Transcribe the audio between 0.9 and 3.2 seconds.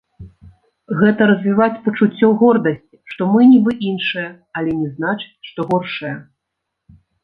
Гэта развіваць пачуццё гордасці,